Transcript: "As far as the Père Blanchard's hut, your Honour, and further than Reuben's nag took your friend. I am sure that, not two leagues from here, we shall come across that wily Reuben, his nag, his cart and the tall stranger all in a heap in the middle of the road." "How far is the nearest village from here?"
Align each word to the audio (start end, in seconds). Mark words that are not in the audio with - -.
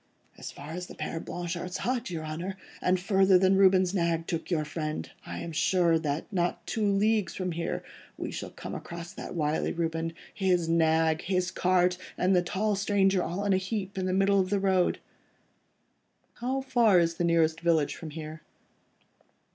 "As 0.35 0.51
far 0.51 0.71
as 0.71 0.87
the 0.87 0.95
Père 0.95 1.23
Blanchard's 1.23 1.77
hut, 1.77 2.09
your 2.09 2.25
Honour, 2.25 2.57
and 2.81 2.99
further 2.99 3.37
than 3.37 3.55
Reuben's 3.55 3.93
nag 3.93 4.25
took 4.25 4.49
your 4.49 4.65
friend. 4.65 5.07
I 5.27 5.37
am 5.41 5.51
sure 5.51 5.99
that, 5.99 6.25
not 6.33 6.65
two 6.65 6.83
leagues 6.83 7.35
from 7.35 7.51
here, 7.51 7.83
we 8.17 8.31
shall 8.31 8.49
come 8.49 8.73
across 8.73 9.13
that 9.13 9.35
wily 9.35 9.71
Reuben, 9.71 10.13
his 10.33 10.67
nag, 10.67 11.21
his 11.21 11.51
cart 11.51 11.99
and 12.17 12.35
the 12.35 12.41
tall 12.41 12.73
stranger 12.75 13.21
all 13.21 13.45
in 13.45 13.53
a 13.53 13.57
heap 13.57 13.95
in 13.95 14.07
the 14.07 14.11
middle 14.13 14.39
of 14.39 14.49
the 14.49 14.59
road." 14.59 14.97
"How 16.33 16.61
far 16.61 16.97
is 16.97 17.17
the 17.17 17.23
nearest 17.23 17.61
village 17.61 17.93
from 17.93 18.09
here?" 18.09 18.41